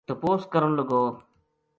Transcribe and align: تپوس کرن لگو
تپوس 0.07 0.41
کرن 0.51 0.69
لگو 0.77 1.03